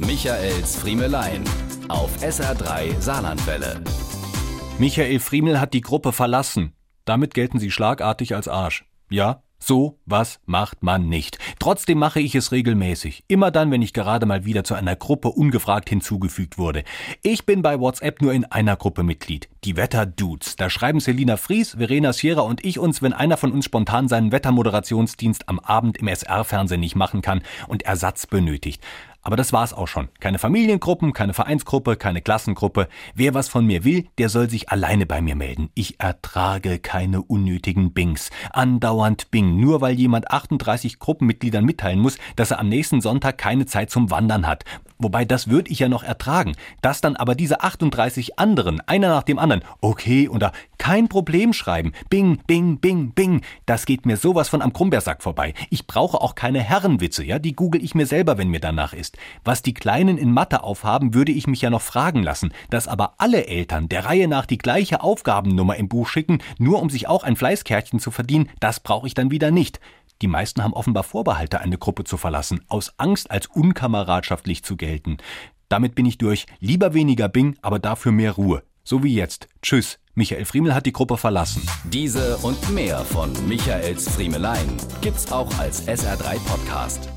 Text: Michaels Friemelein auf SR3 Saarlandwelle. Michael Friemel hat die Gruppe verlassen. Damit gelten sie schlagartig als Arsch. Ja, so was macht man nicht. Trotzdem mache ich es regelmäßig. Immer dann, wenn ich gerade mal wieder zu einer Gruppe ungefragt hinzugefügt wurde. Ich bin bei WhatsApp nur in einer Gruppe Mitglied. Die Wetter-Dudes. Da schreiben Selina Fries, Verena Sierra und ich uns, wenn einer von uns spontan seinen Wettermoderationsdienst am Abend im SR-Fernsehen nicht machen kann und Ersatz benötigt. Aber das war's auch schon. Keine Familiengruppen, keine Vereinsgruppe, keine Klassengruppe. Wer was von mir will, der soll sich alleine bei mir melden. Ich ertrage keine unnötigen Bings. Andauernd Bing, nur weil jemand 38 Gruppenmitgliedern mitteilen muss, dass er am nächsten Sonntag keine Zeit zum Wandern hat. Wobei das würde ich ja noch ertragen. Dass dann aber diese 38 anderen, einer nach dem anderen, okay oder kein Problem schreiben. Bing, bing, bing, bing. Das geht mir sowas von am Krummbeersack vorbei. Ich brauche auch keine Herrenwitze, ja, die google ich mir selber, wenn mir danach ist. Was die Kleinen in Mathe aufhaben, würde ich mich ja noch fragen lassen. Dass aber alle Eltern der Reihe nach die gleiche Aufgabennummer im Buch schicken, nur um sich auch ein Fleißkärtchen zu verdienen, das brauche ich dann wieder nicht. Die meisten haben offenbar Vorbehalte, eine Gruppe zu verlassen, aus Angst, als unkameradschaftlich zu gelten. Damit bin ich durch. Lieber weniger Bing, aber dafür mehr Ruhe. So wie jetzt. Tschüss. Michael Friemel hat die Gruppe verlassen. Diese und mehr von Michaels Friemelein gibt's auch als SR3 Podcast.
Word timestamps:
Michaels 0.00 0.76
Friemelein 0.76 1.42
auf 1.88 2.22
SR3 2.22 3.00
Saarlandwelle. 3.00 3.82
Michael 4.78 5.18
Friemel 5.18 5.60
hat 5.60 5.74
die 5.74 5.80
Gruppe 5.80 6.12
verlassen. 6.12 6.72
Damit 7.04 7.34
gelten 7.34 7.58
sie 7.58 7.72
schlagartig 7.72 8.36
als 8.36 8.46
Arsch. 8.46 8.84
Ja, 9.10 9.42
so 9.58 9.98
was 10.06 10.38
macht 10.46 10.84
man 10.84 11.08
nicht. 11.08 11.38
Trotzdem 11.58 11.98
mache 11.98 12.20
ich 12.20 12.36
es 12.36 12.52
regelmäßig. 12.52 13.24
Immer 13.26 13.50
dann, 13.50 13.72
wenn 13.72 13.82
ich 13.82 13.92
gerade 13.92 14.24
mal 14.24 14.44
wieder 14.44 14.62
zu 14.62 14.74
einer 14.74 14.94
Gruppe 14.94 15.30
ungefragt 15.30 15.88
hinzugefügt 15.88 16.58
wurde. 16.58 16.84
Ich 17.24 17.44
bin 17.44 17.62
bei 17.62 17.80
WhatsApp 17.80 18.22
nur 18.22 18.32
in 18.32 18.44
einer 18.44 18.76
Gruppe 18.76 19.02
Mitglied. 19.02 19.48
Die 19.64 19.76
Wetter-Dudes. 19.76 20.54
Da 20.54 20.70
schreiben 20.70 21.00
Selina 21.00 21.36
Fries, 21.36 21.74
Verena 21.76 22.12
Sierra 22.12 22.42
und 22.42 22.64
ich 22.64 22.78
uns, 22.78 23.02
wenn 23.02 23.12
einer 23.12 23.36
von 23.36 23.50
uns 23.50 23.64
spontan 23.64 24.06
seinen 24.06 24.30
Wettermoderationsdienst 24.30 25.48
am 25.48 25.58
Abend 25.58 25.96
im 25.96 26.06
SR-Fernsehen 26.06 26.80
nicht 26.80 26.94
machen 26.94 27.20
kann 27.20 27.42
und 27.66 27.82
Ersatz 27.82 28.28
benötigt. 28.28 28.80
Aber 29.28 29.36
das 29.36 29.52
war's 29.52 29.74
auch 29.74 29.88
schon. 29.88 30.08
Keine 30.20 30.38
Familiengruppen, 30.38 31.12
keine 31.12 31.34
Vereinsgruppe, 31.34 31.96
keine 31.96 32.22
Klassengruppe. 32.22 32.88
Wer 33.14 33.34
was 33.34 33.50
von 33.50 33.66
mir 33.66 33.84
will, 33.84 34.06
der 34.16 34.30
soll 34.30 34.48
sich 34.48 34.70
alleine 34.70 35.04
bei 35.04 35.20
mir 35.20 35.36
melden. 35.36 35.68
Ich 35.74 36.00
ertrage 36.00 36.78
keine 36.78 37.20
unnötigen 37.20 37.92
Bings. 37.92 38.30
Andauernd 38.54 39.30
Bing, 39.30 39.60
nur 39.60 39.82
weil 39.82 39.96
jemand 39.96 40.30
38 40.30 40.98
Gruppenmitgliedern 40.98 41.62
mitteilen 41.62 42.00
muss, 42.00 42.16
dass 42.36 42.52
er 42.52 42.58
am 42.58 42.70
nächsten 42.70 43.02
Sonntag 43.02 43.36
keine 43.36 43.66
Zeit 43.66 43.90
zum 43.90 44.10
Wandern 44.10 44.46
hat. 44.46 44.64
Wobei 44.98 45.26
das 45.26 45.48
würde 45.48 45.70
ich 45.70 45.80
ja 45.80 45.90
noch 45.90 46.04
ertragen. 46.04 46.54
Dass 46.80 47.02
dann 47.02 47.14
aber 47.14 47.34
diese 47.34 47.60
38 47.60 48.38
anderen, 48.38 48.80
einer 48.80 49.10
nach 49.10 49.24
dem 49.24 49.38
anderen, 49.38 49.62
okay 49.82 50.30
oder 50.30 50.52
kein 50.88 51.08
Problem 51.08 51.52
schreiben. 51.52 51.92
Bing, 52.08 52.38
bing, 52.46 52.78
bing, 52.78 53.12
bing. 53.12 53.42
Das 53.66 53.84
geht 53.84 54.06
mir 54.06 54.16
sowas 54.16 54.48
von 54.48 54.62
am 54.62 54.72
Krummbeersack 54.72 55.22
vorbei. 55.22 55.52
Ich 55.68 55.86
brauche 55.86 56.18
auch 56.18 56.34
keine 56.34 56.62
Herrenwitze, 56.62 57.22
ja, 57.22 57.38
die 57.38 57.54
google 57.54 57.84
ich 57.84 57.94
mir 57.94 58.06
selber, 58.06 58.38
wenn 58.38 58.48
mir 58.48 58.60
danach 58.60 58.94
ist. 58.94 59.18
Was 59.44 59.60
die 59.60 59.74
Kleinen 59.74 60.16
in 60.16 60.32
Mathe 60.32 60.62
aufhaben, 60.62 61.12
würde 61.12 61.30
ich 61.30 61.46
mich 61.46 61.60
ja 61.60 61.68
noch 61.68 61.82
fragen 61.82 62.22
lassen. 62.22 62.54
Dass 62.70 62.88
aber 62.88 63.16
alle 63.18 63.46
Eltern 63.48 63.90
der 63.90 64.06
Reihe 64.06 64.28
nach 64.28 64.46
die 64.46 64.56
gleiche 64.56 65.02
Aufgabennummer 65.02 65.76
im 65.76 65.90
Buch 65.90 66.08
schicken, 66.08 66.38
nur 66.56 66.80
um 66.80 66.88
sich 66.88 67.06
auch 67.06 67.22
ein 67.22 67.36
Fleißkärtchen 67.36 68.00
zu 68.00 68.10
verdienen, 68.10 68.48
das 68.58 68.80
brauche 68.80 69.06
ich 69.06 69.12
dann 69.12 69.30
wieder 69.30 69.50
nicht. 69.50 69.80
Die 70.22 70.26
meisten 70.26 70.62
haben 70.62 70.72
offenbar 70.72 71.04
Vorbehalte, 71.04 71.60
eine 71.60 71.76
Gruppe 71.76 72.04
zu 72.04 72.16
verlassen, 72.16 72.62
aus 72.66 72.94
Angst, 72.96 73.30
als 73.30 73.46
unkameradschaftlich 73.46 74.64
zu 74.64 74.78
gelten. 74.78 75.18
Damit 75.68 75.94
bin 75.94 76.06
ich 76.06 76.16
durch. 76.16 76.46
Lieber 76.60 76.94
weniger 76.94 77.28
Bing, 77.28 77.58
aber 77.60 77.78
dafür 77.78 78.10
mehr 78.10 78.32
Ruhe. 78.32 78.62
So 78.84 79.02
wie 79.02 79.14
jetzt. 79.14 79.48
Tschüss. 79.60 79.98
Michael 80.18 80.46
Friemel 80.46 80.74
hat 80.74 80.84
die 80.84 80.92
Gruppe 80.92 81.16
verlassen. 81.16 81.62
Diese 81.84 82.38
und 82.38 82.70
mehr 82.70 82.98
von 83.04 83.30
Michaels 83.46 84.08
Friemelein 84.08 84.66
gibt's 85.00 85.30
auch 85.30 85.48
als 85.60 85.86
SR3 85.86 86.40
Podcast. 86.40 87.08